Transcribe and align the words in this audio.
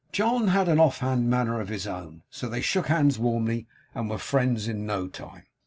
John 0.11 0.47
had 0.47 0.67
an 0.67 0.79
off 0.79 0.97
hand 0.97 1.29
manner 1.29 1.61
of 1.61 1.69
his 1.69 1.85
own; 1.85 2.23
so 2.31 2.49
they 2.49 2.61
shook 2.61 2.87
hands 2.87 3.19
warmly, 3.19 3.67
and 3.93 4.09
were 4.09 4.17
friends 4.17 4.67
in 4.67 4.83
no 4.87 5.07
time. 5.07 5.43